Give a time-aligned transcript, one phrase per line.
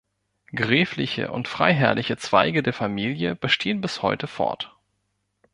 [0.55, 4.75] Gräfliche und freiherrliche Zweige der Familie bestehen bis heute fort.